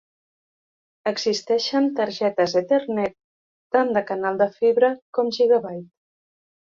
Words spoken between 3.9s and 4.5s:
de canal de